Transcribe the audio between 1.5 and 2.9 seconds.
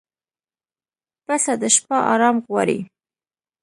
د شپه آرام غواړي.